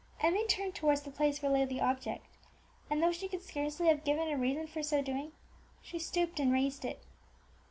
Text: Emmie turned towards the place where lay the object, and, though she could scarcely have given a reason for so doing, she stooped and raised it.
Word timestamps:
Emmie 0.23 0.47
turned 0.47 0.73
towards 0.73 1.01
the 1.03 1.11
place 1.11 1.43
where 1.43 1.51
lay 1.51 1.63
the 1.63 1.79
object, 1.79 2.25
and, 2.89 3.03
though 3.03 3.11
she 3.11 3.27
could 3.27 3.43
scarcely 3.43 3.85
have 3.85 4.03
given 4.03 4.27
a 4.29 4.35
reason 4.35 4.65
for 4.65 4.81
so 4.81 4.99
doing, 4.99 5.31
she 5.79 5.99
stooped 5.99 6.39
and 6.39 6.51
raised 6.51 6.83
it. 6.83 7.03